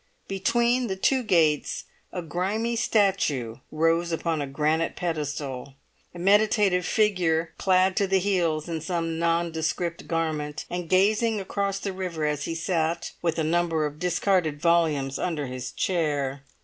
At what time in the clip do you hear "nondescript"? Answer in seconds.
9.19-10.07